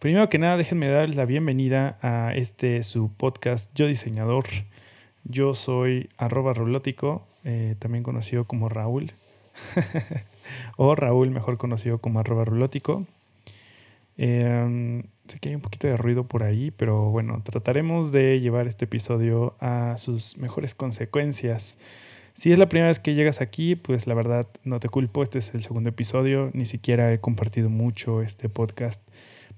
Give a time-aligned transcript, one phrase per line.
[0.00, 4.46] primero que nada, déjenme dar la bienvenida a este su podcast Yo Diseñador.
[5.24, 9.12] Yo soy arroba rulótico, eh, también conocido como Raúl,
[10.78, 13.06] o Raúl, mejor conocido como arroba rulótico.
[14.16, 18.66] Em, sé que hay un poquito de ruido por ahí, pero bueno, trataremos de llevar
[18.68, 21.78] este episodio a sus mejores consecuencias.
[22.32, 25.40] Si es la primera vez que llegas aquí, pues la verdad no te culpo, este
[25.40, 29.02] es el segundo episodio, ni siquiera he compartido mucho este podcast.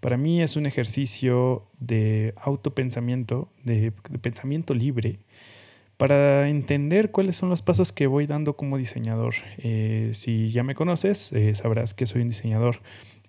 [0.03, 5.21] Para mí es un ejercicio de autopensamiento, de, pensamiento libre,
[5.97, 9.35] para entender cuáles son los pasos que voy dando como diseñador.
[9.59, 12.81] Eh, si ya me conoces, eh, sabrás que soy un diseñador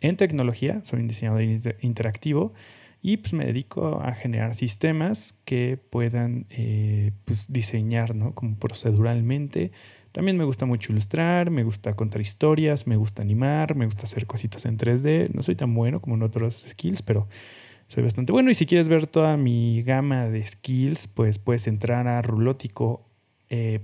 [0.01, 1.43] en tecnología, soy un diseñador
[1.81, 2.53] interactivo
[3.03, 8.33] y pues me dedico a generar sistemas que puedan eh, pues, diseñar ¿no?
[8.33, 9.71] como proceduralmente.
[10.13, 14.27] También me gusta mucho ilustrar, me gusta contar historias, me gusta animar, me gusta hacer
[14.27, 15.31] cositas en 3D.
[15.33, 17.27] No soy tan bueno como en otros skills, pero
[17.87, 18.51] soy bastante bueno.
[18.51, 22.99] Y si quieres ver toda mi gama de skills, pues puedes entrar a rulotico.com,
[23.49, 23.81] eh,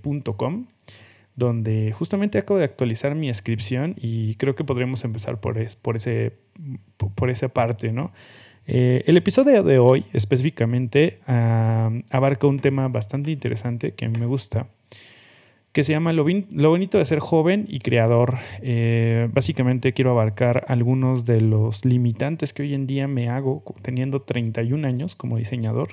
[1.36, 6.33] donde justamente acabo de actualizar mi inscripción y creo que podremos empezar por, por, ese,
[7.16, 8.11] por esa parte, ¿no?
[8.67, 14.67] Eh, el episodio de hoy específicamente ah, abarca un tema bastante interesante que me gusta,
[15.71, 18.39] que se llama Lo, bonito de ser joven y creador.
[18.61, 24.21] Eh, básicamente quiero abarcar algunos de los limitantes que hoy en día me hago teniendo
[24.21, 25.89] 31 años como diseñador.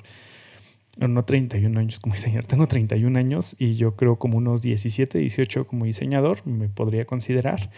[0.97, 5.67] No 31 años como diseñador, tengo 31 años y yo creo como unos 17, 18
[5.67, 7.69] como diseñador, me podría considerar.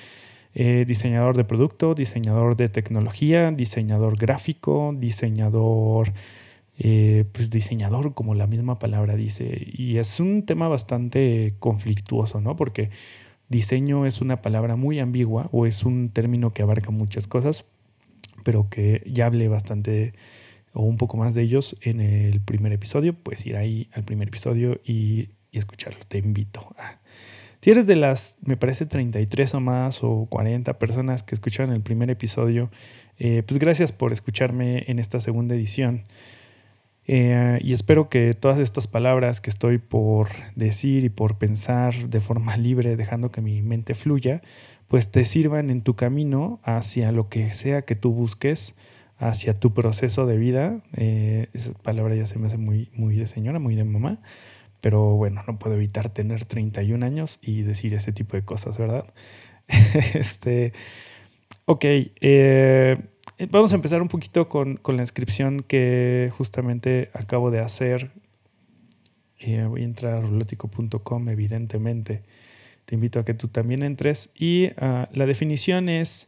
[0.56, 6.14] Eh, diseñador de producto, diseñador de tecnología, diseñador gráfico, diseñador,
[6.80, 9.68] eh, pues diseñador como la misma palabra dice.
[9.74, 12.56] Y es un tema bastante conflictuoso, ¿no?
[12.56, 12.90] Porque
[13.50, 17.66] diseño es una palabra muy ambigua o es un término que abarca muchas cosas,
[18.46, 20.14] pero que ya hablé bastante
[20.74, 24.30] o un poco más de ellos en el primer episodio, pues ir ahí al primer
[24.30, 26.00] episodio y, escucharlo.
[26.08, 26.76] Te invito.
[26.78, 27.00] A,
[27.60, 31.82] si eres de las, me parece, 33 o más o 40 personas que escucharon el
[31.82, 32.70] primer episodio,
[33.18, 36.06] eh, pues gracias por escucharme en esta segunda edición.
[37.12, 42.22] Eh, y espero que todas estas palabras que estoy por decir y por pensar de
[42.22, 44.44] forma libre, dejando que mi mente fluya,
[44.88, 48.76] pues te sirvan en tu camino hacia lo que sea que tú busques,
[49.18, 50.84] hacia tu proceso de vida.
[50.98, 54.20] Eh, esa palabra ya se me hace muy, muy de señora, muy de mamá.
[54.80, 59.06] Pero bueno, no puedo evitar tener 31 años y decir ese tipo de cosas, ¿verdad?
[60.14, 60.74] este,
[61.66, 62.98] ok, eh,
[63.50, 68.12] vamos a empezar un poquito con, la inscripción que justamente acabo de hacer.
[69.40, 72.24] Eh, voy a entrar a rulotico.com, evidentemente.
[72.86, 74.32] Te invito a que tú también entres.
[74.36, 76.28] Y ah, la definición es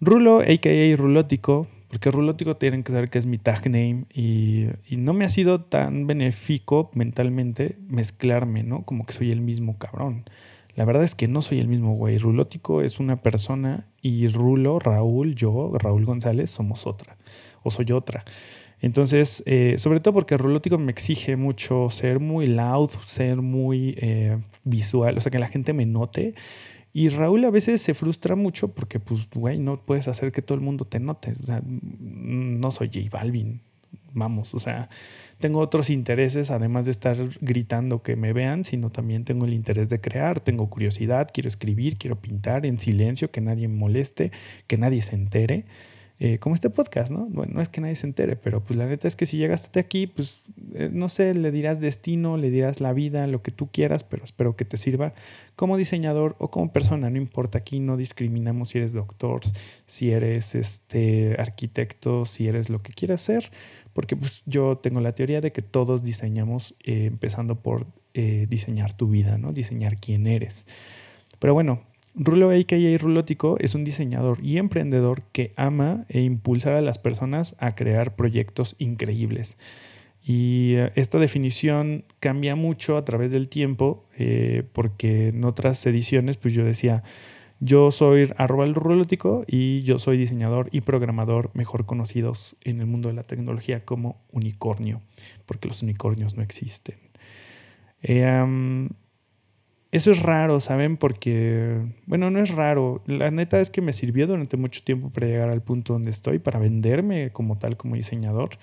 [0.00, 0.96] rulo, a.k.a.
[0.96, 5.30] rulótico, porque Rulótico tienen que saber que es mi tag name y, no me ha
[5.30, 8.82] sido tan benéfico mentalmente mezclarme, ¿no?
[8.82, 10.24] Como que soy el mismo cabrón.
[10.78, 12.18] La verdad es que no soy el mismo güey.
[12.18, 17.16] Rulótico es una persona y Rulo, Raúl, yo, Raúl González, somos otra.
[17.64, 18.24] O soy otra.
[18.80, 24.38] Entonces, eh, sobre todo porque Rulótico me exige mucho ser muy loud, ser muy eh,
[24.62, 26.36] visual, o sea, que la gente me note.
[26.92, 30.56] Y Raúl a veces se frustra mucho porque, pues, güey, no puedes hacer que todo
[30.56, 31.34] el mundo te note.
[31.42, 33.62] O sea, no soy J Balvin,
[34.12, 34.88] vamos, o sea,
[35.38, 39.88] tengo otros intereses, además de estar gritando que me vean, sino también tengo el interés
[39.88, 44.32] de crear, tengo curiosidad, quiero escribir, quiero pintar en silencio, que nadie me moleste,
[44.66, 45.64] que nadie se entere.
[46.20, 47.26] Eh, como este podcast, ¿no?
[47.26, 49.78] Bueno, no es que nadie se entere, pero pues la neta es que si llegaste
[49.78, 50.42] aquí, pues
[50.74, 54.24] eh, no sé, le dirás destino, le dirás la vida, lo que tú quieras, pero
[54.24, 55.14] espero que te sirva
[55.54, 59.42] como diseñador o como persona, no importa, aquí no discriminamos si eres doctor,
[59.86, 63.52] si eres este arquitecto, si eres lo que quieras ser,
[63.98, 69.08] porque pues yo tengo la teoría de que todos diseñamos eh, empezando por diseñar tu
[69.08, 69.52] vida, ¿no?
[69.52, 70.66] Diseñar quién eres.
[71.38, 71.82] Pero bueno,
[72.14, 77.54] Rulo AKA Rulótico es un diseñador y emprendedor que ama e impulsar a las personas
[77.58, 79.56] a crear proyectos increíbles.
[80.24, 86.36] Y eh, esta definición cambia mucho a través del tiempo, eh, porque en otras ediciones,
[86.36, 87.02] pues yo decía,
[87.60, 88.74] yo soy arroba el
[89.46, 94.20] y yo soy diseñador y programador mejor conocidos en el mundo de la tecnología como
[94.32, 95.00] unicornio,
[95.46, 96.96] porque los unicornios no existen.
[98.02, 98.88] Eh,
[99.90, 100.98] eso es raro, ¿saben?
[100.98, 103.02] Porque, bueno, no es raro.
[103.06, 106.38] La neta es que me sirvió durante mucho tiempo para llegar al punto donde estoy,
[106.38, 108.58] para venderme como tal, como diseñador.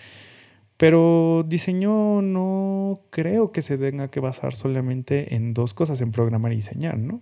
[0.77, 6.51] Pero diseño no creo que se tenga que basar solamente en dos cosas, en programar
[6.53, 7.21] y diseñar, ¿no?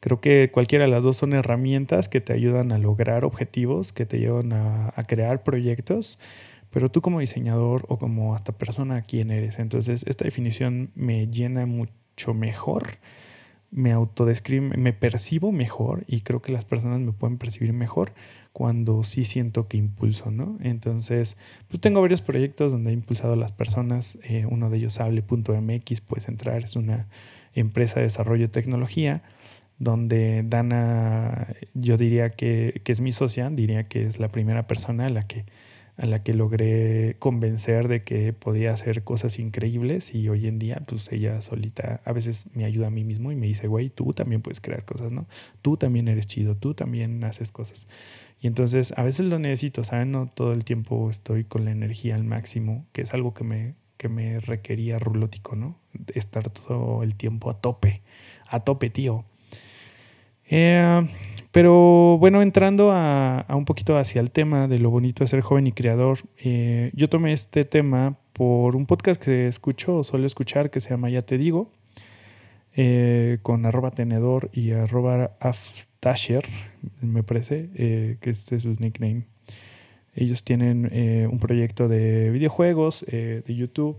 [0.00, 4.06] Creo que cualquiera de las dos son herramientas que te ayudan a lograr objetivos, que
[4.06, 6.18] te llevan a, crear proyectos,
[6.70, 9.58] pero tú como diseñador o como hasta persona, ¿quién eres?
[9.58, 12.98] Entonces, esta definición me llena mucho mejor
[13.70, 18.12] me autodescribo, me percibo mejor y creo que las personas me pueden percibir mejor
[18.52, 20.58] cuando sí siento que impulso, ¿no?
[20.62, 21.36] Entonces,
[21.68, 24.18] pues tengo varios proyectos donde he impulsado a las personas.
[24.22, 27.08] Eh, uno de ellos, hable.mx, puedes entrar, es una
[27.54, 29.22] empresa de desarrollo de tecnología
[29.78, 35.06] donde Dana, yo diría que, que es mi socia, diría que es la primera persona
[35.06, 35.44] a la que
[35.98, 40.84] a la que logré convencer de que podía hacer cosas increíbles y hoy en día
[40.86, 44.12] pues ella solita a veces me ayuda a mí mismo y me dice, güey, tú
[44.12, 45.26] también puedes crear cosas, ¿no?
[45.60, 47.88] Tú también eres chido, tú también haces cosas.
[48.40, 50.12] Y entonces a veces lo necesito, ¿saben?
[50.12, 53.74] No todo el tiempo estoy con la energía al máximo, que es algo que me,
[53.96, 55.76] que me requería rulótico, ¿no?
[56.14, 58.02] Estar todo el tiempo a tope,
[58.46, 59.24] a tope, tío.
[60.48, 61.08] Eh,
[61.52, 65.66] pero bueno, entrando a, un poquito hacia el tema de lo bonito de ser joven
[65.66, 70.70] y creador, eh, yo tomé este tema por un podcast que escucho o suelo escuchar
[70.70, 71.70] que se llama Ya Te Digo,
[72.74, 76.44] eh, con arroba tenedor y arroba aftasher,
[77.00, 77.68] me parece,
[78.20, 79.24] que es su nickname.
[80.14, 80.90] Ellos tienen
[81.30, 83.98] un proyecto de videojuegos, de YouTube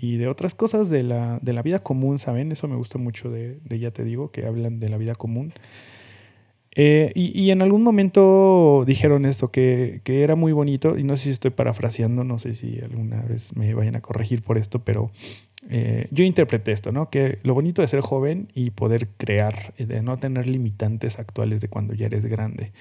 [0.00, 2.52] y de otras cosas de la, de la, vida común, ¿saben?
[2.52, 5.52] Eso me gusta mucho de, de Ya Te Digo, que hablan de la vida común.
[6.76, 11.30] Eh, y, en algún momento dijeron esto, que, era muy bonito, y no sé si
[11.30, 15.10] estoy parafraseando, no sé si alguna vez me vayan a corregir por esto, pero
[15.68, 17.10] eh, yo interpreté esto, ¿no?
[17.10, 21.68] Que lo bonito de ser joven y poder crear, de no tener limitantes actuales de
[21.68, 22.72] cuando ya eres grande.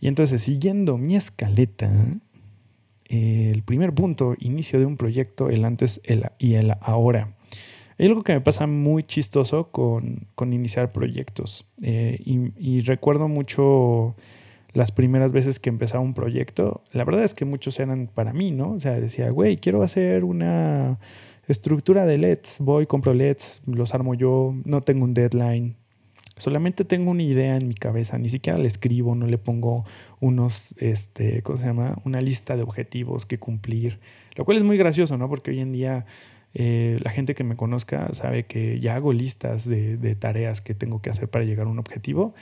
[0.00, 1.90] Y entonces, siguiendo mi escaleta,
[3.12, 7.34] el primer punto, inicio de un proyecto, el antes el, y el ahora.
[7.98, 11.66] Hay algo que me pasa muy chistoso con, iniciar proyectos.
[11.82, 14.16] Eh, y, recuerdo mucho
[14.72, 16.82] las primeras veces que empezaba un proyecto.
[16.92, 18.72] La verdad es que muchos eran para mí, ¿no?
[18.72, 20.98] O sea, decía, güey, quiero hacer una
[21.46, 22.56] estructura de LEDs.
[22.60, 25.76] Voy, compro LEDs, los armo yo, no tengo un deadline.
[26.36, 29.84] Solamente tengo una idea en mi cabeza, ni siquiera le escribo, no le pongo
[30.20, 31.98] unos, este, ¿cómo se llama?
[32.04, 34.00] Una lista de objetivos que cumplir.
[34.34, 35.28] Lo cual es muy gracioso, ¿no?
[35.28, 36.06] Porque hoy en día
[36.54, 41.00] eh, la gente que me conozca sabe que ya hago listas de, tareas que tengo
[41.00, 42.34] que hacer para llegar a un objetivo.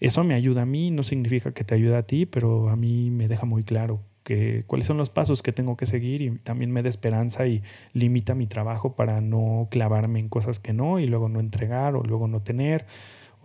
[0.00, 3.10] Eso me ayuda a mí, no significa que te ayude a ti, pero a mí
[3.10, 6.70] me deja muy claro que, cuáles son los pasos que tengo que seguir y también
[6.70, 7.62] me da esperanza y
[7.92, 12.02] limita mi trabajo para no clavarme en cosas que no y luego no entregar o
[12.02, 12.86] luego no tener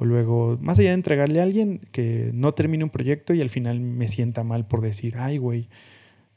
[0.01, 3.51] o luego, más allá de entregarle a alguien que no termine un proyecto y al
[3.51, 5.69] final me sienta mal por decir, ay, güey,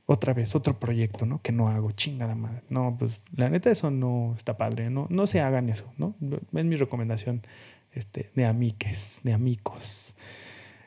[0.05, 1.41] otra vez, otro proyecto, ¿no?
[1.41, 2.61] Que no hago, chingada madre.
[2.69, 6.15] No, pues la neta eso no está padre, no, no se hagan eso, ¿no?
[6.53, 7.41] Es mi recomendación
[7.93, 10.15] este, de amiques, de amigos.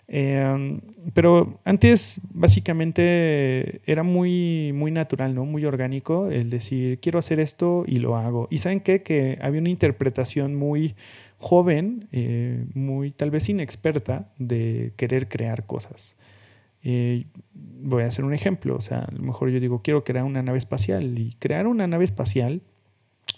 [0.07, 0.79] Em,
[1.15, 5.45] pero antes básicamente era muy, muy natural, ¿no?
[5.45, 8.47] Muy orgánico el decir, quiero hacer esto y lo hago.
[8.51, 9.01] Y saben qué?
[9.01, 10.95] Que había una interpretación muy
[11.37, 16.15] joven, eh, muy tal vez inexperta de querer crear cosas.
[16.83, 20.23] Eh, voy a hacer un ejemplo, o sea, a lo mejor yo digo, quiero crear
[20.23, 22.61] una nave espacial y crear una nave espacial,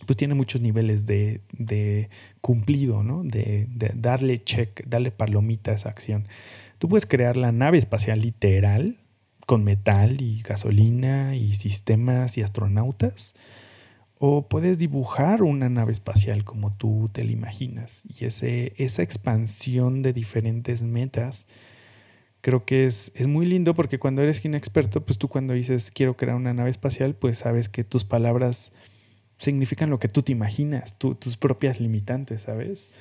[0.06, 2.10] pues tiene muchos niveles de,
[2.42, 3.24] cumplido, ¿no?
[3.24, 6.28] De, darle check, darle palomita a esa acción.
[6.78, 8.98] Tú puedes crear la nave espacial literal,
[9.45, 13.33] con metal y gasolina y sistemas y astronautas,
[14.19, 18.04] o puedes dibujar una nave espacial como tú te la imaginas.
[18.06, 21.47] Y ese, esa expansión de diferentes metas,
[22.42, 26.18] creo que es, es muy lindo porque cuando eres inexperto, pues tú cuando dices quiero
[26.18, 28.73] crear una nave espacial, pues sabes que tus palabras
[29.38, 32.92] significan lo que tú te imaginas, tus propias limitantes, ¿sabes?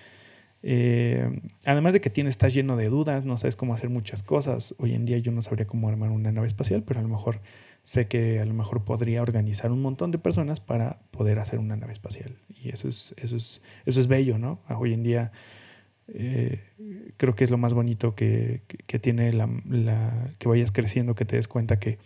[0.63, 4.75] Eh, además de que tienes, estás lleno de dudas, no sabes cómo hacer muchas cosas.
[4.79, 7.41] Hoy en día yo no sabría cómo armar una nave espacial, pero a lo mejor
[7.89, 11.75] sé que a lo mejor podría organizar un montón de personas para poder hacer una
[11.75, 12.37] nave espacial.
[12.51, 14.61] Y eso es, eso es, eso es bello, ¿no?
[14.69, 15.33] Hoy en día
[16.07, 16.61] eh,
[17.17, 18.61] creo que es lo más bonito que,
[19.01, 19.49] tiene la,
[20.39, 21.99] que vayas creciendo, que te des cuenta que,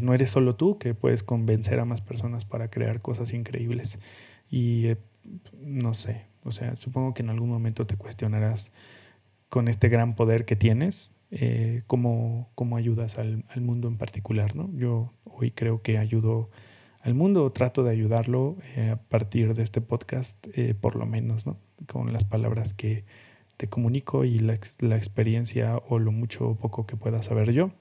[0.00, 3.98] no eres solo tú, que puedes convencer a más personas para crear cosas increíbles.
[4.48, 4.96] Y eh,
[5.60, 8.72] no sé, o sea, supongo que en algún momento te cuestionarás
[9.50, 14.70] con este gran poder que tienes, eh, cómo, ayudas al, mundo en particular, ¿no?
[14.76, 16.50] Yo hoy creo que ayudo
[17.02, 18.56] al mundo, trato de ayudarlo
[18.92, 20.46] a partir de este podcast,
[20.80, 21.56] por lo menos, ¿no?
[21.86, 23.04] Con las palabras que,
[23.60, 24.54] te comunico y la,
[24.96, 27.72] experiencia o lo mucho o poco que pueda saber yo.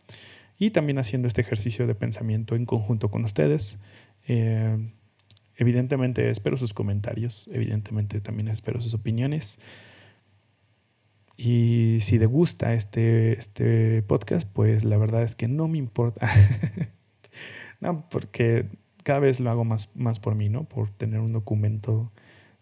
[0.58, 3.80] Y también haciendo este ejercicio de pensamiento en conjunto con ustedes.
[4.28, 4.78] Eh,
[5.56, 9.58] evidentemente espero sus comentarios, evidentemente también espero sus opiniones.
[11.42, 16.30] Y si te gusta este, este podcast, pues la verdad es que no me importa.
[17.80, 18.66] no, porque
[19.04, 20.66] cada vez lo hago más, más por mí, ¿no?
[20.66, 22.12] Por tener un documento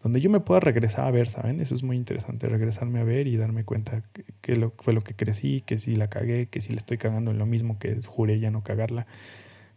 [0.04, 1.60] donde yo me pueda regresar a ver, ¿saben?
[1.60, 4.04] Eso es muy interesante, regresarme a ver y darme cuenta
[4.42, 7.32] que, lo, fue lo que crecí, que si la cagué, que si le estoy cagando
[7.32, 9.08] en lo mismo que juré ya no cagarla.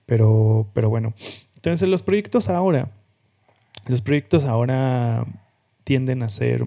[0.04, 1.14] Pero, pero bueno,
[1.54, 2.90] entonces los proyectos ahora,
[3.86, 5.24] los proyectos ahora
[5.84, 6.66] tienden a ser,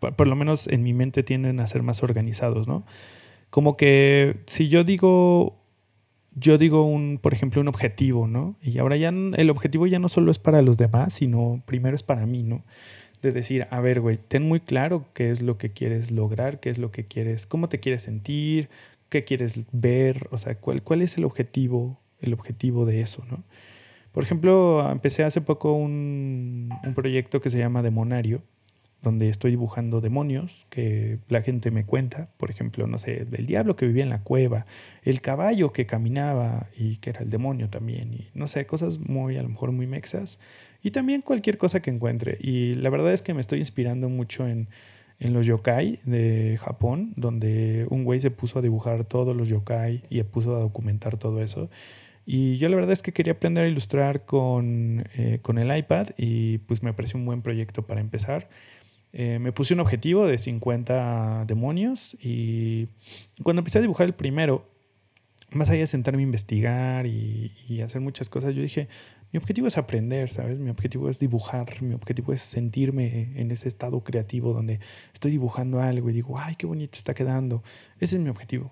[0.00, 2.84] por lo menos en mi mente tienden a ser más organizados, ¿no?
[3.50, 5.56] Como que si yo digo
[6.36, 8.56] yo digo un, por ejemplo, un objetivo, ¿no?
[8.62, 12.02] Y ahora ya el objetivo ya no solo es para los demás, sino primero es
[12.02, 12.62] para mí, ¿no?
[13.22, 16.68] De decir, a ver, güey, ten muy claro qué es lo que quieres lograr, qué
[16.68, 18.68] es lo que quieres, cómo te quieres sentir,
[19.08, 23.42] qué quieres ver, o sea, cuál, cuál es el objetivo, el objetivo de eso, ¿no?
[24.12, 28.42] Por ejemplo, empecé hace poco un, un proyecto que se llama Demonario,
[29.06, 33.76] donde estoy dibujando demonios que la gente me cuenta, por ejemplo, no sé, el diablo
[33.76, 34.66] que vivía en la cueva,
[35.04, 39.36] el caballo que caminaba y que era el demonio también, y no sé, cosas muy,
[39.36, 40.40] a lo mejor muy mexas,
[40.82, 42.36] y también cualquier cosa que encuentre.
[42.40, 44.68] Y la verdad es que me estoy inspirando mucho en,
[45.20, 50.02] en los yokai de Japón, donde un güey se puso a dibujar todos los yokai
[50.10, 51.70] y puso a documentar todo eso.
[52.26, 56.08] Y yo la verdad es que quería aprender a ilustrar con, eh, con el iPad
[56.18, 58.48] y pues me pareció un buen proyecto para empezar.
[59.18, 62.88] Eh, me puse un objetivo de 50 demonios y
[63.42, 64.68] cuando empecé a dibujar el primero,
[65.50, 68.88] más allá de sentarme a investigar y, hacer muchas cosas, yo dije,
[69.32, 70.58] mi objetivo es aprender, ¿sabes?
[70.58, 74.80] Mi objetivo es dibujar, mi objetivo es sentirme en ese estado creativo donde
[75.14, 77.62] estoy dibujando algo y digo, ay, qué bonito está quedando.
[77.98, 78.70] Ese es mi objetivo.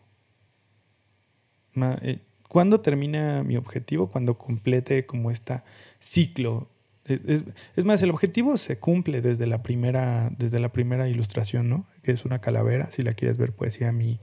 [2.02, 2.18] Eh,
[2.50, 4.10] ¿Cuándo termina mi objetivo?
[4.10, 5.62] Cuando complete como este
[6.00, 6.68] ciclo
[7.06, 11.86] es, más, el objetivo se cumple desde la primera, desde la primera ilustración, ¿no?
[12.02, 12.90] Que es una calavera.
[12.90, 14.20] Si la quieres ver, puedes ir a mi,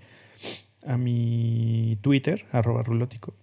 [0.85, 3.33] a mi Twitter, arroba rulótico.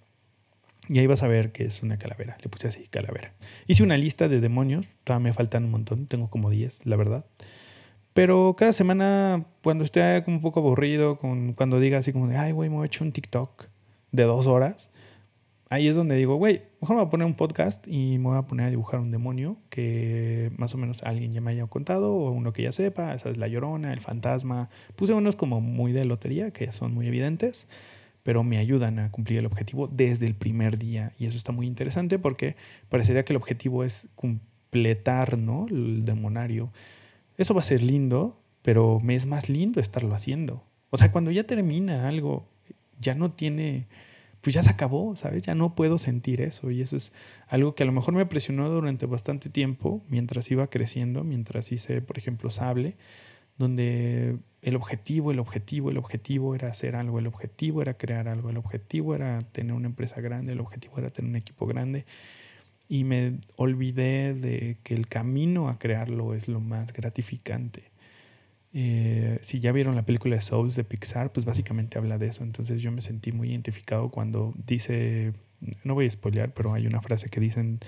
[0.89, 2.37] Y ahí vas a ver que es una calavera.
[2.43, 3.35] Le puse así, calavera.
[3.67, 4.87] Hice una lista de demonios.
[5.05, 6.07] Todavía me faltan un montón.
[6.07, 7.27] Tengo como 10, la verdad.
[8.15, 12.37] Pero cada semana, cuando esté como un poco aburrido, con, cuando diga así como de,
[12.37, 13.67] ay, güey, me he hecho un TikTok
[14.11, 14.91] de dos horas,
[15.71, 18.39] ahí es donde digo, güey, mejor me voy a poner un podcast y me voy
[18.39, 22.13] a poner a dibujar un demonio que más o menos alguien ya me haya contado
[22.13, 24.71] o uno que ya sepa, esa es la llorona, el fantasma.
[24.97, 27.69] Puse unos como muy de lotería que son muy evidentes,
[28.23, 31.67] pero me ayudan a cumplir el objetivo desde el primer día y eso está muy
[31.67, 32.57] interesante porque
[32.89, 35.67] parecería que el objetivo es completar, ¿no?
[35.69, 36.71] El demonario.
[37.37, 40.63] Eso va a ser lindo, pero me es más lindo estarlo haciendo.
[40.91, 42.47] O sea, cuando ya termina algo,
[43.01, 43.87] ya no tiene
[44.49, 45.43] pues ya se acabó, ¿sabes?
[45.43, 47.13] Ya no puedo sentir eso y eso es
[47.49, 52.01] algo que a lo mejor me presionó durante bastante tiempo mientras iba creciendo, mientras hice,
[52.01, 52.97] por ejemplo, Sable,
[53.59, 58.49] donde el objetivo, el objetivo, el objetivo era hacer algo, el objetivo era crear algo,
[58.49, 62.07] el objetivo era tener una empresa grande, el objetivo era tener un equipo grande
[62.89, 67.83] y me olvidé de que el camino a crearlo es lo más gratificante.
[68.75, 72.45] Eh, si ya vieron la película de Souls de Pixar, pues básicamente habla de eso.
[72.45, 75.33] Entonces yo me sentí muy identificado cuando dice,
[75.85, 77.81] no voy a spoilear, pero hay una frase que dicen,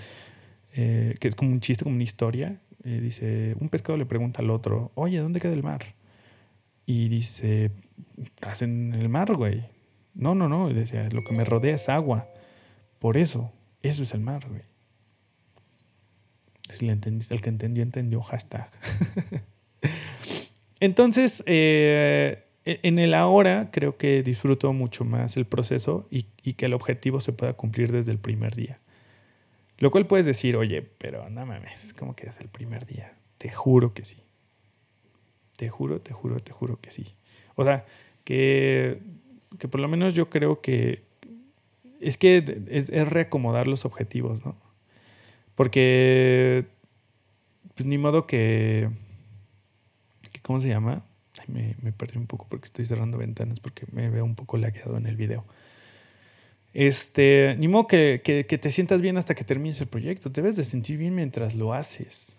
[0.73, 2.61] eh, que es como un chiste, como una historia.
[2.85, 5.95] Eh, dice, un pescado le pregunta al otro, oye, ¿dónde queda el mar?
[6.87, 7.71] Y dice,
[8.23, 9.65] estás en el mar, güey.
[10.15, 10.69] No, no, no.
[10.73, 12.29] Decía, lo que me rodea es agua.
[12.99, 14.63] Por eso, eso es el mar, güey.
[16.69, 18.71] Si le entendiste, el que entendió, entendió, hashtag.
[20.81, 26.75] Entonces, eh, en el ahora creo que disfruto mucho más el proceso y, que el
[26.75, 28.81] objetivo se pueda cumplir desde el primer día.
[29.79, 33.15] Lo cual puedes decir, oye, pero no mames, ¿cómo que es el primer día?
[33.39, 34.23] Te juro que sí.
[35.57, 37.15] Te juro, te juro, te juro que sí.
[37.55, 37.87] O sea,
[38.25, 39.01] que,
[39.59, 41.03] que por lo menos yo creo que
[42.01, 44.57] es que es, es reacomodar los objetivos, ¿no?
[45.55, 46.65] Porque,
[47.75, 48.89] pues ni modo que
[50.51, 51.05] ¿Cómo se llama?
[51.47, 55.07] me, perdí un poco porque estoy cerrando ventanas porque me veo un poco laqueado en
[55.07, 55.45] el video.
[56.75, 60.29] Este, ni modo que, que, te sientas bien hasta que termines el proyecto.
[60.29, 62.37] Debes de sentir bien mientras lo haces.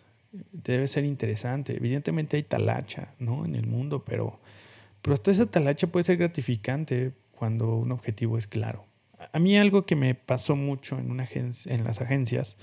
[0.51, 1.73] Debe ser interesante.
[1.73, 3.45] Evidentemente hay talacha, ¿no?
[3.45, 4.41] En el mundo, pero,
[5.01, 8.83] pero hasta esa talacha puede ser gratificante cuando un objetivo es claro.
[9.31, 12.57] A mí algo que me pasó mucho en, una agencia, en las agencias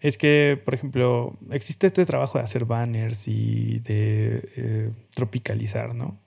[0.00, 6.18] es que, por ejemplo, existe este trabajo de hacer banners y de eh, tropicalizar, ¿no?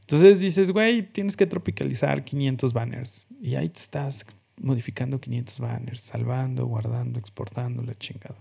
[0.00, 3.26] Entonces dices, güey, tienes que tropicalizar 500 banners.
[3.42, 4.24] Y ahí te estás
[4.56, 8.36] modificando 500 banners, salvando, guardando, exportando, la chingada.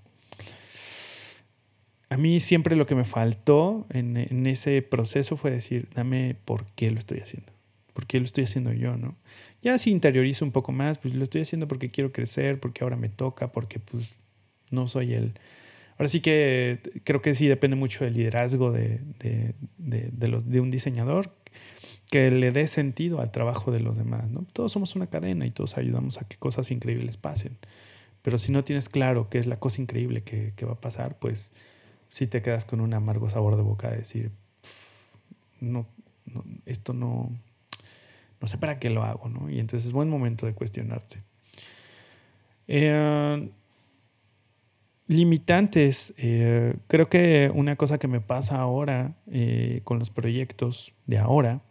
[2.10, 6.66] a mí siempre lo que me faltó en, en, ese proceso fue decir, dame por
[6.68, 7.52] qué lo estoy haciendo,
[7.94, 9.16] por qué lo estoy haciendo yo, ¿no?
[9.62, 12.96] Ya si interiorizo un poco más, pues lo estoy haciendo porque quiero crecer, porque ahora
[12.96, 14.16] me toca, porque pues
[14.72, 15.34] no soy el...
[15.98, 20.70] Ahora sí que creo que sí depende mucho del liderazgo de, de, de, de, un
[20.70, 21.34] diseñador
[22.12, 24.46] que le dé sentido al trabajo de los demás, ¿no?
[24.54, 27.58] Todos somos una cadena y todos ayudamos a que cosas increíbles pasen.
[28.22, 31.18] Pero si no tienes claro qué es la cosa increíble que, que va a pasar,
[31.18, 31.52] pues
[32.10, 34.32] sí te quedas con un amargo sabor de boca de decir,
[35.60, 35.88] no,
[36.66, 37.32] esto no,
[38.42, 39.50] no sé para qué lo hago, ¿no?
[39.50, 41.24] Y entonces es buen momento de cuestionarse.
[42.68, 43.50] Eh,
[45.08, 46.14] limitantes.
[46.18, 51.62] Eh, creo que una cosa que me pasa ahora eh, con los proyectos de ahora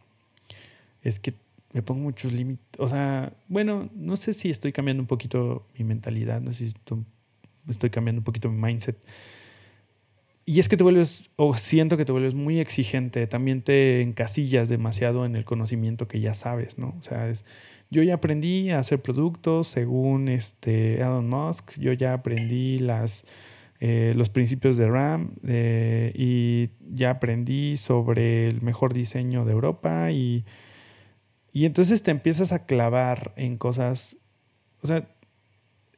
[1.02, 1.35] es que
[1.73, 2.64] me pongo muchos límites.
[2.78, 6.75] O sea, bueno, no sé si estoy cambiando un poquito mi mentalidad, no sé si
[7.69, 8.97] estoy cambiando un poquito mi mindset.
[10.49, 14.69] Y es que te vuelves, o siento que te vuelves muy exigente, también te encasillas
[14.69, 16.95] demasiado en el conocimiento que ya sabes, ¿no?
[16.99, 17.45] O sea, es,
[17.90, 22.81] yo ya aprendí a hacer productos según este Elon Musk, yo ya aprendí
[23.81, 30.11] eh, los principios de RAM eh, y ya aprendí sobre el mejor diseño de Europa
[30.11, 30.45] y,
[31.52, 34.16] y entonces te empiezas a clavar en cosas,
[34.83, 35.09] o sea,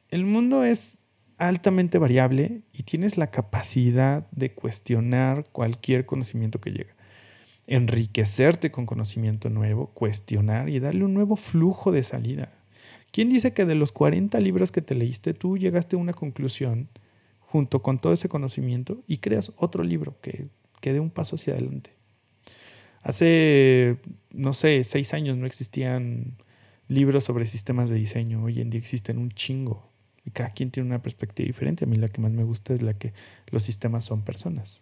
[0.09, 0.99] el mundo es
[1.37, 6.98] altamente variable y tienes la capacidad de cuestionar cualquier conocimiento que llega.
[7.71, 12.51] Enriquecerte con conocimiento nuevo, cuestionar y darle un nuevo flujo de salida.
[13.11, 16.89] ¿Quién dice que de los 40 libros que te leíste tú llegaste a una conclusión
[17.39, 20.47] junto con todo ese conocimiento y creas otro libro que,
[20.81, 21.91] que dé un paso hacia adelante?
[23.01, 23.97] Hace,
[24.31, 26.37] no sé, seis años no existían
[26.87, 28.43] libros sobre sistemas de diseño.
[28.43, 29.89] Hoy en día existen un chingo
[30.31, 31.85] cada quien tiene una perspectiva diferente.
[31.85, 33.13] A mí la que más me gusta es la que
[33.47, 34.81] los sistemas son personas.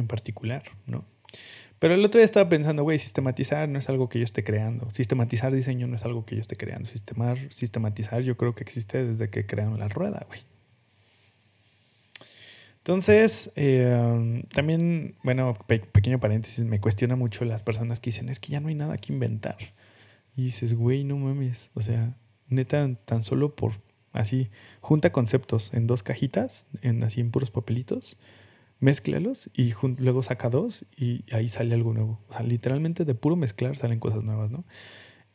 [0.00, 1.04] En particular, ¿no?
[1.78, 4.90] Pero el otro día estaba pensando, güey, sistematizar no es algo que yo esté creando.
[4.90, 6.88] Sistematizar diseño no es algo que yo esté creando.
[6.88, 10.40] Sistemar, sistematizar yo creo que existe desde que crearon la rueda, güey.
[12.78, 18.52] Entonces, eh, también, bueno, pequeño paréntesis, me cuestiona mucho las personas que dicen, es que
[18.52, 19.56] ya no hay nada que inventar.
[20.36, 21.70] Y dices, güey, no mames.
[21.74, 22.14] O sea,
[22.48, 23.74] neta, tan solo por
[24.12, 28.18] así, junta conceptos en dos cajitas, en así en puros papelitos,
[28.80, 32.20] mézclalos y luego saca dos y ahí sale algo nuevo.
[32.28, 34.64] O sea, literalmente de puro mezclar salen cosas nuevas, ¿no?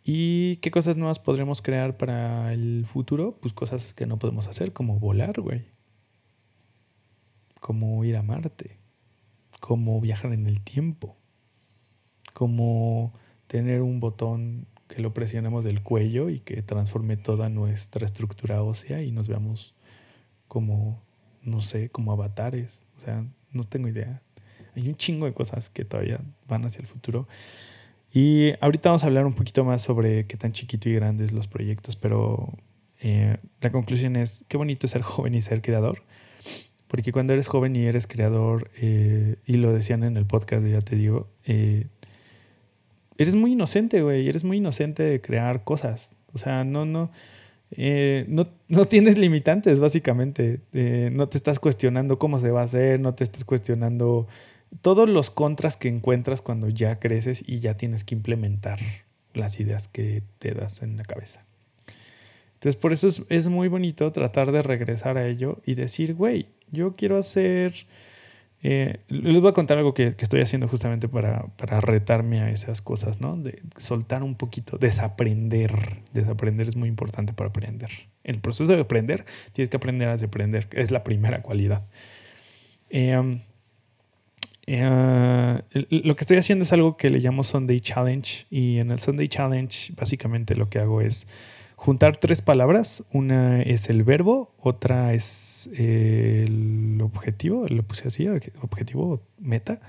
[0.03, 3.38] ¿Y qué cosas nuevas podremos crear para el futuro?
[3.41, 5.65] Pues cosas que no podemos hacer, como volar, güey.
[7.60, 8.77] Como ir a Marte.
[9.60, 11.17] Como viajar en el tiempo.
[12.34, 13.13] Como
[13.47, 19.01] tener un botón que lo presionemos del cuello y que transforme toda nuestra estructura ósea
[19.01, 19.73] y nos veamos
[20.47, 21.01] como,
[21.45, 22.88] no sé, como avatares.
[22.97, 24.21] O sea, no tengo idea.
[24.75, 27.27] Hay un chingo de cosas que todavía van hacia el futuro.
[28.13, 31.47] Y ahorita vamos a hablar un poquito más sobre qué tan chiquito y grandes los
[31.47, 32.53] proyectos, pero
[32.99, 36.03] eh, la conclusión es, qué bonito es ser joven y ser creador.
[36.88, 40.81] Porque cuando eres joven y eres creador, eh, y lo decían en el podcast, ya
[40.81, 41.88] te digo, eh,
[43.17, 44.27] eres muy inocente, güey.
[44.27, 46.15] Eres muy inocente de crear cosas.
[46.34, 47.12] O sea, no, no,
[47.71, 50.62] eh, no, no, tienes limitantes, básicamente.
[50.73, 54.28] Eh, no te estás cuestionando cómo se va a hacer, no te estás cuestionando
[54.82, 58.80] todos los contras que encuentras cuando ya creces y ya tienes que implementar
[59.34, 61.45] las ideas que te das en la cabeza.
[62.54, 66.47] Entonces, por eso es, es muy bonito tratar de regresar a ello y decir, güey,
[66.71, 67.86] yo quiero hacer
[68.67, 71.45] eh, les voy a contar algo que, estoy haciendo justamente para,
[71.82, 73.38] retarme a esas cosas, ¿no?
[73.38, 75.99] De soltar un poquito, desaprender.
[76.13, 77.91] Desaprender es muy importante para aprender.
[78.23, 80.67] En el proceso de aprender, tienes que aprender a desaprender.
[80.71, 81.86] Es la primera cualidad.
[82.89, 83.41] Em,
[84.65, 88.47] eh, lo que estoy haciendo es algo que le llamo Sunday Challenge.
[88.49, 91.28] Y en el Sunday Challenge, básicamente lo que hago es
[91.86, 93.06] juntar tres palabras.
[93.13, 99.82] Una es el verbo, otra es el objetivo, lo puse así, objetivo, meta,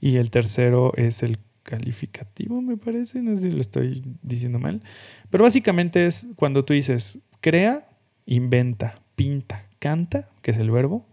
[0.00, 4.82] y el tercero es el calificativo, me parece, no sé si lo estoy diciendo mal,
[5.30, 7.88] pero básicamente es cuando tú dices crea,
[8.26, 11.06] inventa, pinta, canta, que es el verbo,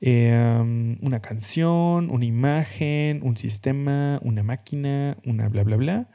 [0.00, 6.08] em, una canción, una imagen, un sistema, una máquina, una bla, bla, bla,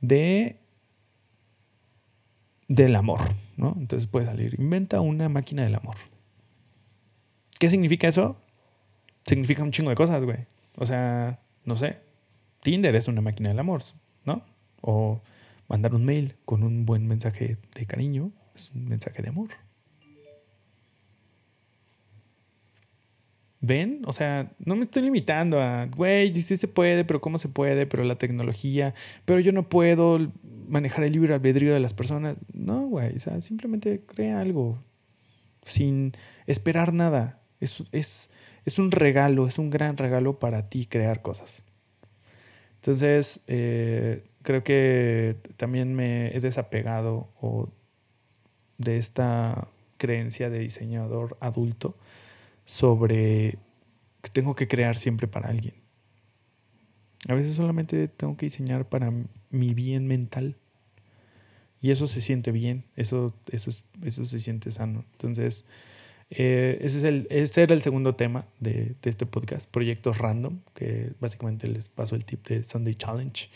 [0.00, 0.60] de
[2.70, 3.20] del amor,
[3.56, 3.76] ¿no?
[3.80, 5.96] Entonces puede salir, inventa una máquina del amor.
[7.58, 8.40] ¿Qué significa eso?
[9.26, 10.46] Significa un chingo de cosas, güey.
[10.76, 11.98] O sea, no sé,
[12.62, 13.82] Tinder es una máquina del amor,
[14.24, 14.44] ¿no?
[14.82, 15.20] O
[15.66, 19.50] mandar un mail con un buen mensaje de cariño es un mensaje de amor.
[23.60, 24.02] ¿Ven?
[24.06, 27.84] O sea, no me estoy limitando a, güey, sí se puede, pero ¿cómo se puede?
[27.86, 30.30] Pero la tecnología, pero yo no puedo
[30.70, 32.40] manejar el libre albedrío de las personas.
[32.52, 34.78] No, güey, o sea, simplemente crea algo
[35.64, 36.12] sin
[36.46, 37.40] esperar nada.
[37.60, 38.30] Es, es,
[38.64, 41.64] es un regalo, es un gran regalo para ti crear cosas.
[42.76, 47.28] Entonces, eh, creo que también me he desapegado
[48.78, 51.98] de esta creencia de diseñador adulto
[52.64, 53.58] sobre
[54.22, 55.74] que tengo que crear siempre para alguien.
[57.28, 59.12] A veces solamente tengo que diseñar para
[59.50, 60.56] mi bien mental.
[61.82, 63.70] Y eso se siente bien, eso, eso,
[64.02, 65.04] eso se siente sano.
[65.12, 65.64] Entonces,
[66.30, 70.60] eh, ese, es el, ese era el segundo tema de, de, este podcast, proyectos random,
[70.74, 73.48] que básicamente les paso el tip de Sunday Challenge.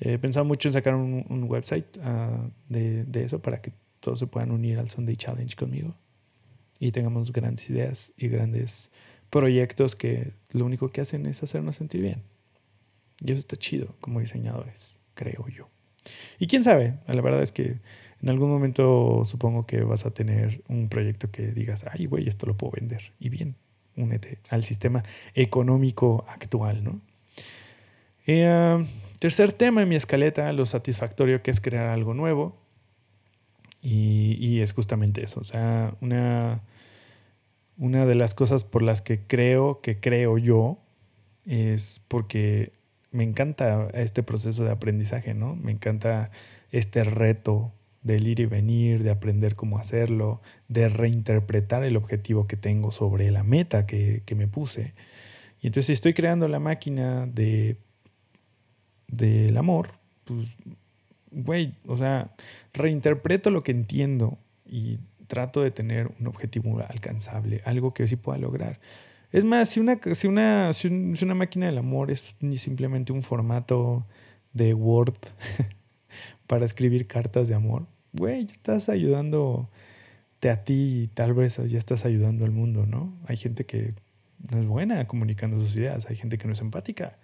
[0.00, 4.26] He pensado mucho en sacar un, website uh, de, de, eso para que todos se
[4.26, 5.94] puedan unir al Sunday Challenge conmigo
[6.78, 8.90] y tengamos grandes ideas y grandes
[9.30, 12.31] proyectos que lo único que hacen es hacernos sentir bien.
[13.24, 15.68] Y eso está chido como diseñadores, creo yo.
[16.38, 17.78] Y quién sabe, la verdad es que
[18.22, 22.46] en algún momento supongo que vas a tener un proyecto que digas, ay, güey, esto
[22.46, 23.12] lo puedo vender.
[23.18, 23.56] Y bien,
[23.96, 25.02] únete al sistema
[25.34, 27.00] económico actual, ¿no?
[28.26, 28.86] Eh,
[29.18, 32.56] tercer tema en mi escaleta, lo satisfactorio que es crear algo nuevo.
[33.80, 36.62] Y, y, es justamente eso, o sea, una,
[37.76, 40.78] una de las cosas por las que creo que creo yo
[41.46, 42.72] es porque
[43.12, 45.54] me encanta este proceso de aprendizaje, ¿no?
[45.54, 46.30] Me encanta
[46.70, 47.72] este reto
[48.02, 53.30] del ir y venir, de aprender cómo hacerlo, de reinterpretar el objetivo que tengo sobre
[53.30, 54.94] la meta que, que me puse.
[55.60, 57.76] Y entonces si estoy creando la máquina de
[59.12, 59.90] del amor,
[60.24, 60.48] pues,
[61.30, 62.30] güey, o sea,
[62.72, 68.38] reinterpreto lo que entiendo y trato de tener un objetivo alcanzable, algo que sí pueda
[68.38, 68.80] lograr.
[69.32, 73.22] Es más, si una, si una, si una máquina del amor es ni simplemente un
[73.22, 74.06] formato
[74.52, 75.14] de Word
[76.46, 82.04] para escribir cartas de amor, güey, estás ayudándote a ti y tal vez ya estás
[82.04, 83.16] ayudando al mundo, ¿no?
[83.26, 83.94] Hay gente que
[84.50, 87.16] no es buena comunicando sus ideas, hay gente que no es empática.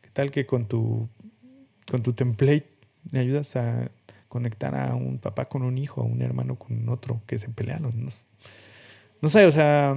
[0.00, 1.08] ¿Qué tal que con tu,
[1.88, 2.66] con tu template
[3.12, 3.90] le ayudas a
[4.32, 7.82] conectar a un papá con un hijo, a un hermano con otro que se pelean.
[7.82, 7.92] No,
[9.20, 9.94] no sé, o sea,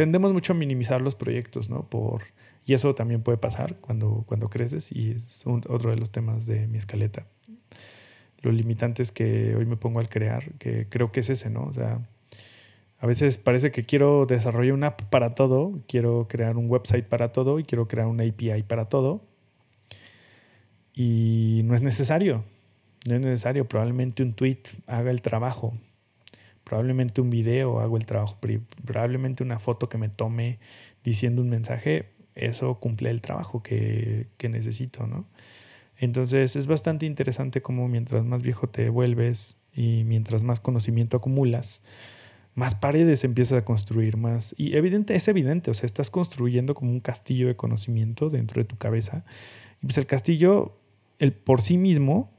[0.00, 1.82] tendemos mucho a minimizar los proyectos, ¿no?
[1.82, 2.22] Por,
[2.64, 6.66] y eso también puede pasar cuando, cuando creces y es otro de los temas de
[6.68, 7.26] mi escaleta.
[8.40, 11.64] Los limitantes que hoy me pongo al crear, que creo que es ese, ¿no?
[11.64, 12.00] O sea,
[12.98, 17.32] a veces parece que quiero desarrollar una app para todo, quiero crear un website para
[17.32, 19.20] todo y quiero crear una API para todo.
[20.94, 22.42] Y no es necesario.
[23.06, 25.74] No es necesario, probablemente un tweet haga el trabajo,
[26.64, 28.38] probablemente un video haga el trabajo,
[28.84, 30.58] probablemente una foto que me tome
[31.04, 35.26] diciendo un mensaje, eso cumple el trabajo que, que necesito, ¿no?
[35.98, 41.82] Entonces es bastante interesante cómo mientras más viejo te vuelves y mientras más conocimiento acumulas,
[42.54, 44.54] más paredes empiezas a construir, más...
[44.56, 48.64] Y evidente, es evidente, o sea, estás construyendo como un castillo de conocimiento dentro de
[48.64, 49.24] tu cabeza.
[49.82, 50.78] Y pues el castillo,
[51.18, 52.30] el por sí mismo,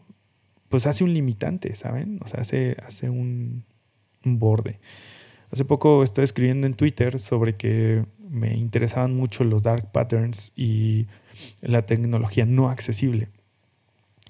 [0.70, 2.20] pues hace un limitante, ¿saben?
[2.24, 3.64] O sea, hace, hace un,
[4.24, 4.80] borde.
[5.52, 11.08] Hace poco estaba escribiendo en Twitter sobre que me interesaban mucho los dark patterns y
[11.62, 13.28] la tecnología no accesible.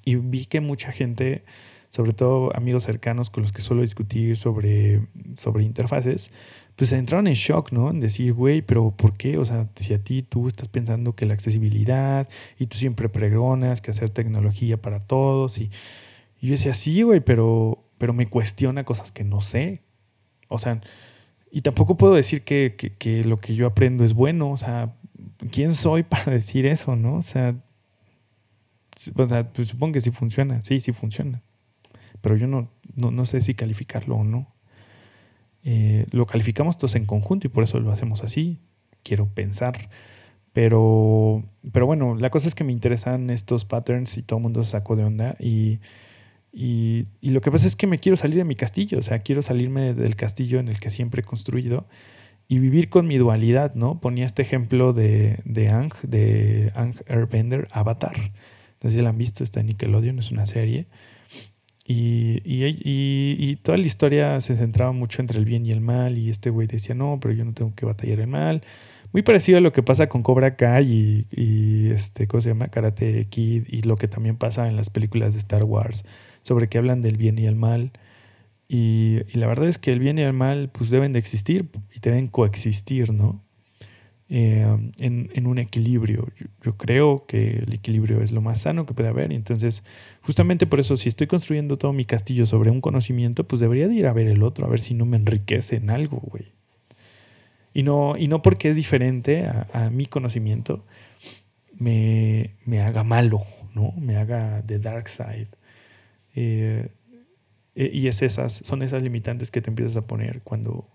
[0.03, 1.43] Y vi que mucha gente,
[1.91, 5.05] sobre todo amigos cercanos con los que suelo discutir sobre,
[5.37, 6.31] sobre interfaces,
[6.75, 7.91] pues entraron en shock, ¿no?
[7.91, 9.37] En decir, güey, pero ¿por qué?
[9.37, 12.27] O sea, si a ti tú estás pensando que la accesibilidad
[12.57, 15.69] y tú siempre pregonas que hacer tecnología para todos y
[16.41, 19.83] y yo decía, sí, güey, pero, pero me cuestiona cosas que no sé.
[20.47, 20.81] O sea,
[21.51, 24.49] y tampoco puedo decir que, que, lo que yo aprendo es bueno.
[24.49, 24.95] O sea,
[25.51, 27.17] ¿quién soy para decir eso, no?
[27.17, 27.53] O sea,
[29.15, 30.63] o sea pues supongo que sí funciona.
[30.63, 31.43] Sí, sí funciona.
[32.21, 34.51] Pero yo no, no, sé si calificarlo o no.
[35.63, 38.57] Eh, lo calificamos todos en conjunto y por eso lo hacemos así.
[39.03, 39.91] Quiero pensar.
[40.53, 44.63] Pero, pero bueno, la cosa es que me interesan estos patterns y todo el mundo
[44.63, 45.35] se sacó de onda.
[45.39, 45.81] Y
[46.53, 49.41] y, lo que pasa es que me quiero salir de mi castillo, o sea, quiero
[49.41, 51.87] salirme del castillo en el que siempre he construido
[52.47, 54.01] y vivir con mi dualidad, ¿no?
[54.01, 58.33] Ponía este ejemplo de, de Ang, de Ang Airbender, Avatar.
[58.81, 60.87] No sé si la han visto, está en Nickelodeon, es una serie.
[61.85, 66.17] Y, y, toda la historia se centraba mucho entre el bien y el mal.
[66.17, 68.63] Y este güey decía, no, pero yo no tengo que batallar el mal.
[69.13, 72.67] Muy parecido a lo que pasa con Cobra Kai y, este, ¿cómo se llama?
[72.67, 76.05] Karate Kid y lo que también pasa en las películas de Star Wars
[76.43, 77.91] sobre que hablan del bien y el mal.
[78.67, 81.99] Y, la verdad es que el bien y el mal pues deben de existir y
[81.99, 83.41] deben coexistir, ¿no?
[84.33, 84.65] eh,
[84.97, 86.29] en, un equilibrio.
[86.63, 89.33] Yo, creo que el equilibrio es lo más sano que puede haber.
[89.33, 89.83] Y entonces,
[90.21, 93.95] justamente por eso, si estoy construyendo todo mi castillo sobre un conocimiento, pues debería de
[93.95, 96.45] ir a ver el otro, a ver si no me enriquece en algo, güey.
[97.73, 100.85] Y no, y no porque es diferente a, mi conocimiento,
[101.77, 103.41] me, me, haga malo,
[103.75, 103.93] ¿no?
[103.97, 105.49] Me haga de dark side.
[106.35, 106.89] Eh,
[107.75, 110.89] eh, y es esas, son esas limitantes que te empiezas a poner cuando,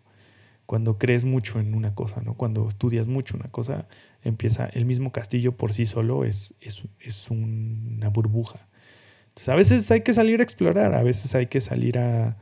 [0.66, 2.34] cuando crees mucho en una cosa, ¿no?
[2.34, 3.86] Cuando estudias mucho una cosa,
[4.22, 8.66] empieza el mismo castillo por sí solo es, es, una burbuja.
[9.28, 12.36] Entonces, a veces hay que salir a explorar, a veces hay que salir a,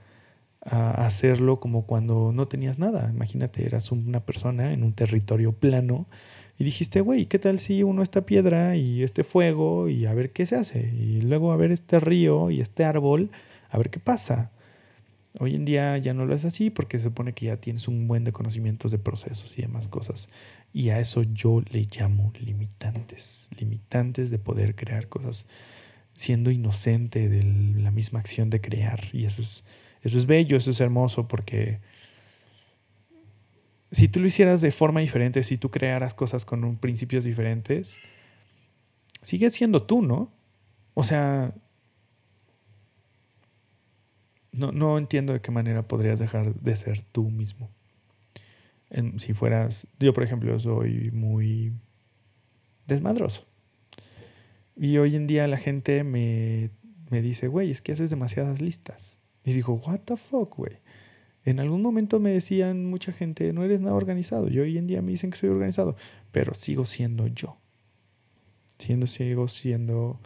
[0.63, 3.11] a hacerlo como cuando no tenías nada.
[3.13, 6.07] Imagínate, eras una persona en un territorio plano
[6.59, 10.31] y dijiste, güey, ¿qué tal si uno esta piedra y este fuego y a ver
[10.31, 10.93] qué se hace?
[10.95, 13.31] Y luego a ver este río y este árbol,
[13.71, 14.51] a ver qué pasa.
[15.41, 18.07] Hoy en día ya no lo es así porque se supone que ya tienes un
[18.07, 20.29] buen de conocimientos de procesos y demás cosas.
[20.73, 25.47] Y a eso yo le llamo limitantes, limitantes de poder crear cosas
[26.15, 27.43] siendo inocente de
[27.81, 29.09] la misma acción de crear.
[29.13, 29.65] Y eso es,
[30.03, 31.81] eso es bello, eso es hermoso porque
[33.95, 37.97] si tú lo hicieras de forma diferente, si tú crearas cosas con principios diferentes,
[39.23, 40.33] sigues siendo tú, ¿no?
[40.95, 41.55] O sea,
[44.51, 47.71] no, no entiendo de qué manera podrías dejar de ser tú mismo.
[49.19, 51.73] si fueras, yo por ejemplo soy muy
[52.87, 53.47] desmadroso.
[54.77, 56.71] Y hoy en día la gente me,
[57.11, 59.19] me dice, güey, es que haces demasiadas listas.
[59.45, 60.79] Y digo, what the fuck, güey.
[61.45, 64.49] En algún momento me decían mucha gente, no eres nada organizado.
[64.49, 65.97] Y hoy en día me dicen que soy organizado.
[66.33, 67.57] Pero sigo siendo yo.
[68.79, 70.19] Siendo, sigo siendo...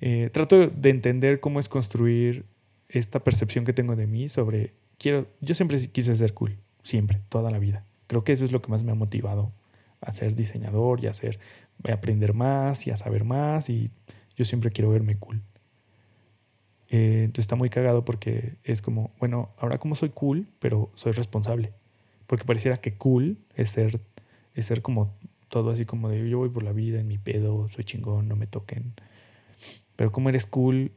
[0.00, 2.44] Eh, trato de entender cómo es construir
[2.88, 7.50] esta percepción que tengo de mí sobre, quiero, yo siempre quise ser cool, siempre, toda
[7.50, 7.84] la vida.
[8.06, 9.52] Creo que eso es lo que más me ha motivado
[10.00, 11.38] a ser diseñador y a, hacer,
[11.88, 13.90] a aprender más y a saber más y
[14.36, 15.42] yo siempre quiero verme cool.
[16.88, 21.12] Eh, entonces está muy cagado porque es como, bueno, ahora como soy cool, pero soy
[21.12, 21.72] responsable.
[22.26, 24.00] Porque pareciera que cool es ser,
[24.54, 25.14] es ser como
[25.48, 28.36] todo así como de yo voy por la vida en mi pedo, soy chingón, no
[28.36, 28.94] me toquen.
[29.96, 30.92] Pero como eres cool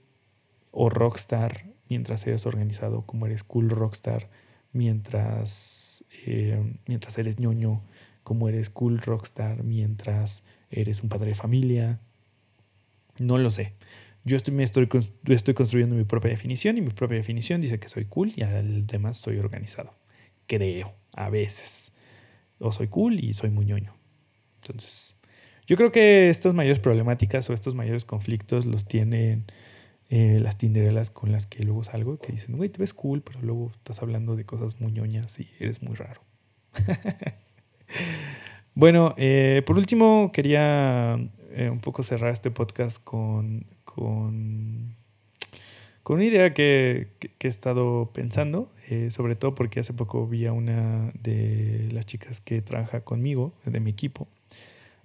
[0.71, 4.29] o rockstar mientras eres organizado, como eres cool rockstar,
[4.73, 7.81] mientras, eh, mientras eres ñoño,
[8.23, 11.99] como eres cool rockstar, mientras eres un padre de familia.
[13.17, 13.73] No lo sé.
[14.29, 14.87] Yo estoy, me estoy,
[15.25, 19.17] estoy construyendo mi propia definición y mi propia definición dice que soy cool y además
[19.17, 19.95] soy organizado.
[20.45, 21.91] Creo, a veces.
[22.59, 23.95] O soy cool y soy muy ñoño.
[24.61, 25.15] Entonces,
[25.65, 29.45] yo creo que estas mayores problemáticas o estos mayores conflictos los tienen
[30.11, 33.41] eh, las tinderelas con las que luego salgo, que dicen, güey, te ves cool, pero
[33.41, 36.21] luego estás hablando de cosas muy ñoñas y eres muy raro.
[38.75, 41.17] bueno, eh, por último, quería
[41.51, 43.65] eh, un poco cerrar este podcast con,
[43.99, 44.95] con,
[46.03, 47.07] con una idea que,
[47.39, 48.71] he estado pensando,
[49.09, 53.79] sobre todo porque hace poco vi a una de las chicas que trabaja conmigo, de
[53.79, 54.27] mi equipo,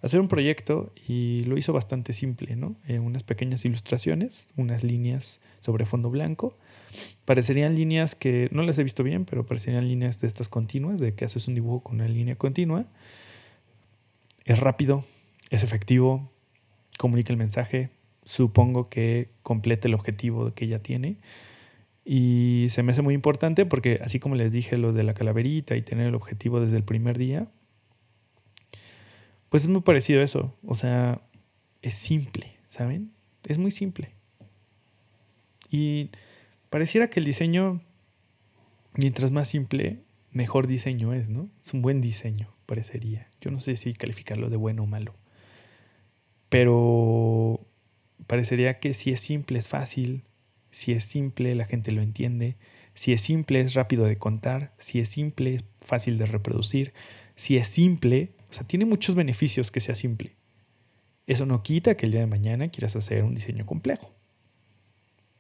[0.05, 2.77] hacer un proyecto y lo hizo bastante simple, ¿no?
[2.87, 6.55] Eh, unas pequeñas ilustraciones, unas líneas sobre fondo blanco.
[7.25, 11.15] Parecerían líneas que no las he visto bien, pero parecerían líneas de estas continuas, de
[11.15, 12.85] que haces un dibujo con una línea continua.
[14.45, 15.07] Es rápido,
[15.49, 16.31] es efectivo,
[16.99, 17.89] comunica el mensaje,
[18.25, 21.19] supongo que complete el objetivo que ella tiene.
[22.05, 25.77] Y se me hace muy importante porque así como les dije lo de la calaverita
[25.77, 27.49] y tener el objetivo desde el primer día,
[29.49, 30.55] pues es muy parecido a eso.
[30.67, 31.23] O sea,
[31.81, 33.13] es simple, ¿saben?
[33.45, 34.11] Es muy simple.
[35.71, 36.11] Y
[36.71, 37.81] pareciera que el diseño,
[38.95, 41.49] mientras más simple, mejor diseño es, ¿no?
[41.63, 43.29] Es un buen diseño, parecería.
[43.41, 45.15] Yo no sé si calificarlo de bueno o malo.
[46.49, 47.67] Pero
[48.27, 50.25] parecería que si es simple es fácil,
[50.71, 52.57] si es simple la gente lo entiende,
[52.95, 56.93] si es simple es rápido de contar, si es simple es fácil de reproducir,
[57.37, 60.37] si es simple o sea, tiene muchos beneficios que sea simple.
[61.27, 64.13] Eso no quita que el día de mañana quieras hacer un diseño complejo.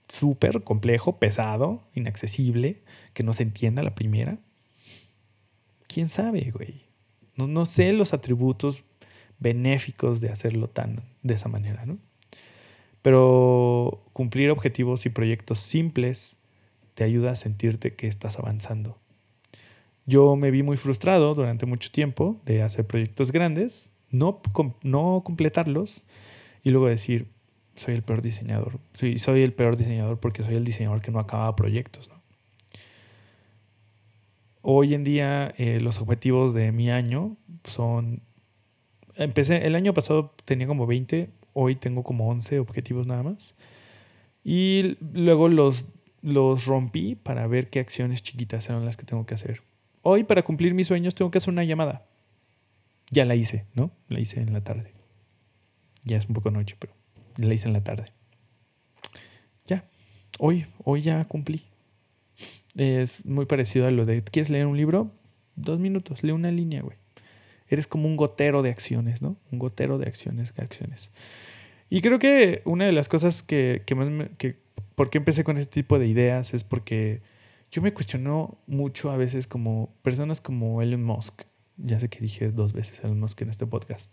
[0.08, 4.38] Súper complejo, pesado, inaccesible, que no se entienda la primera.
[5.86, 6.86] ¿Quién sabe, güey?
[7.36, 8.82] No, no sé los atributos
[9.38, 11.98] benéficos de hacerlo tan de esa manera, ¿no?
[13.04, 16.38] Pero cumplir objetivos y proyectos simples
[16.94, 18.96] te ayuda a sentirte que estás avanzando.
[20.06, 24.40] Yo me vi muy frustrado durante mucho tiempo de hacer proyectos grandes, no,
[24.82, 26.06] no completarlos
[26.62, 27.28] y luego decir,
[27.74, 28.78] soy el peor diseñador.
[28.94, 32.10] Soy, soy el peor diseñador porque soy el diseñador que no acaba proyectos.
[34.62, 38.22] Hoy en día eh, los objetivos de mi año son
[39.14, 43.54] empecé, el año pasado tenía como 20, hoy tengo como 11 objetivos nada más.
[44.44, 45.86] Y luego los,
[46.20, 49.62] los rompí para ver qué acciones chiquitas eran las que tengo que hacer.
[50.02, 52.06] Hoy para cumplir mis sueños tengo que hacer una llamada.
[53.10, 53.90] Ya la hice, ¿no?
[54.08, 54.92] La hice en la tarde.
[56.04, 56.92] Ya es un poco noche, pero
[57.36, 58.04] la hice en la tarde.
[59.66, 59.88] Ya,
[60.38, 61.64] hoy, hoy ya cumplí.
[62.76, 65.12] Es muy parecido a lo de, ¿quieres leer un libro?
[65.56, 66.98] Dos minutos, lee una línea, güey.
[67.68, 69.36] Eres como un gotero de acciones, ¿no?
[69.50, 71.10] Un gotero de acciones, de acciones.
[71.90, 74.56] Y creo que una de las cosas que, que más me, que,
[74.94, 76.54] ¿por qué empecé con este tipo de ideas?
[76.54, 77.22] Es porque
[77.70, 81.42] yo me cuestiono mucho a veces como personas como Elon Musk.
[81.76, 84.12] Ya sé que dije dos veces Elon Musk en este podcast.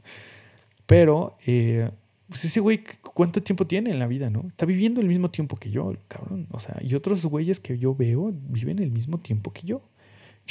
[0.86, 1.90] Pero eh,
[2.32, 2.84] pues ese güey,
[3.14, 4.46] ¿cuánto tiempo tiene en la vida, no?
[4.48, 6.48] Está viviendo el mismo tiempo que yo, cabrón.
[6.52, 9.82] O sea, y otros güeyes que yo veo viven el mismo tiempo que yo.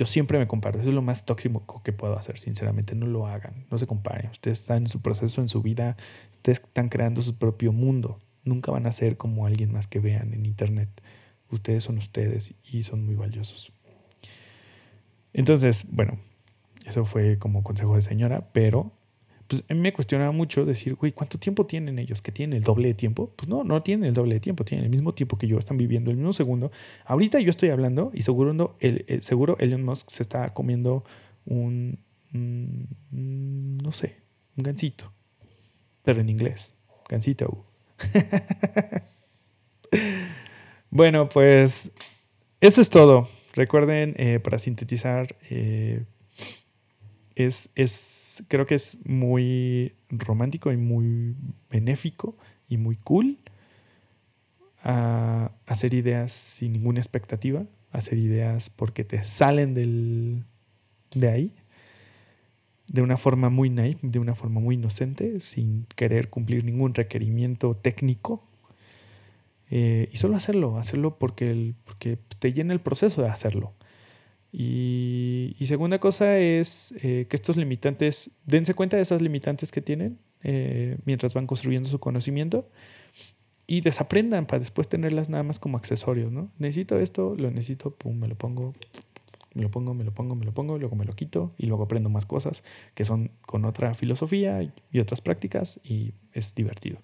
[0.01, 0.81] Yo siempre me comparo.
[0.81, 2.95] Eso es lo más tóxico que puedo hacer, sinceramente.
[2.95, 3.67] No lo hagan.
[3.71, 4.31] No se comparen.
[4.31, 5.99] Ustedes están en su proceso, en su vida.
[6.37, 8.19] Ustedes están creando su propio mundo.
[8.43, 10.89] Nunca van a ser como alguien más que vean en internet.
[11.51, 13.75] Ustedes son ustedes y son muy valiosos.
[15.35, 16.19] Entonces, bueno,
[16.87, 18.93] eso fue como consejo de señora, pero
[19.51, 22.23] pues me cuestionaba mucho decir, güey, ¿cuánto tiempo tienen ellos?
[22.23, 23.33] ¿Que tienen el doble de tiempo?
[23.35, 25.77] Pues no, no tienen el doble de tiempo, tienen el mismo tiempo que yo, están
[25.77, 26.71] viviendo el mismo segundo.
[27.05, 31.03] Ahorita yo estoy hablando y seguro, el, seguro Elon Musk se está comiendo
[31.47, 31.99] un,
[32.31, 34.19] no sé,
[34.57, 35.13] un gansito,
[36.05, 36.73] pero en inglés,
[37.09, 37.67] gansito.
[40.91, 41.91] bueno, pues
[42.61, 43.29] eso es todo.
[43.55, 46.05] Recuerden, eh, para sintetizar, eh,
[47.35, 51.35] es, es creo que es muy romántico y muy
[51.71, 52.37] benéfico
[52.69, 53.39] y muy cool
[54.83, 60.45] a hacer ideas sin ninguna expectativa, hacer ideas porque te salen del,
[61.15, 61.53] de ahí,
[62.87, 67.77] de una forma muy naive, de una forma muy inocente, sin querer cumplir ningún requerimiento
[67.77, 68.43] técnico.
[69.71, 73.75] Eh, y solo hacerlo, hacerlo porque, el, porque te llena el proceso de hacerlo.
[74.53, 80.19] Y, segunda cosa es eh, que estos limitantes, dense cuenta de esas limitantes que tienen
[80.43, 82.69] eh, mientras van construyendo su conocimiento
[83.67, 86.51] y desaprendan para después tenerlas nada más como accesorios, ¿no?
[86.59, 88.75] Necesito esto, lo necesito, pum, me lo pongo,
[89.55, 91.85] me lo pongo, me lo pongo, me lo pongo, luego me lo quito y luego
[91.85, 96.99] aprendo más cosas que son con otra filosofía y otras prácticas y es divertido.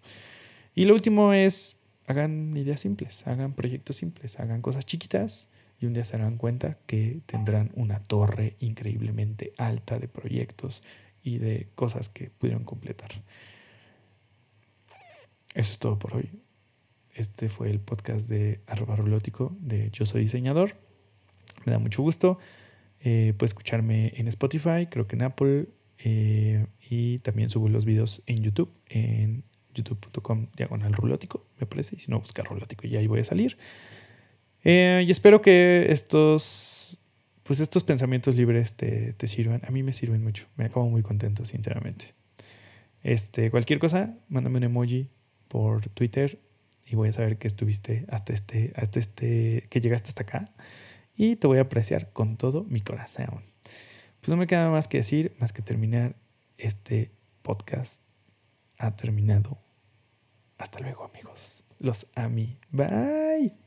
[0.75, 5.49] Y lo último es, hagan ideas simples, hagan proyectos simples, hagan cosas chiquitas
[5.81, 10.83] y un día se darán cuenta que tendrán una torre increíblemente alta de proyectos
[11.23, 13.11] y de cosas que pudieron completar.
[15.55, 16.31] Eso es todo por hoy.
[17.15, 20.77] Este fue el podcast de arroba de Yo Soy Diseñador.
[21.65, 22.39] Me da mucho gusto.
[23.01, 25.67] Eh, puedes escucharme en Spotify, creo que en Apple.
[25.99, 31.97] Eh, y también subo los videos en YouTube, en youtube.com diagonal rulótico, me parece.
[31.97, 33.57] Y si no, busca rulótico y ahí voy a salir.
[34.69, 36.99] Eh, y espero que estos,
[37.45, 39.63] pues estos pensamientos libres te, te, sirvan.
[39.65, 40.47] A mí me sirven mucho.
[40.57, 42.15] Me acabo muy contento, sinceramente.
[43.05, 45.09] Este, cualquier cosa, mándame un emoji
[45.47, 46.41] por Twitter
[46.85, 50.53] y voy a saber que estuviste hasta este, hasta este, que llegaste hasta acá.
[51.15, 53.45] Y te voy a apreciar con todo mi corazón.
[54.21, 56.17] Pues no me queda más que decir, más que terminar
[56.59, 58.03] este podcast.
[58.79, 59.59] Ha terminado.
[60.59, 61.63] Hasta luego, amigos.
[61.79, 62.59] Los mí.
[62.73, 63.66] Bye.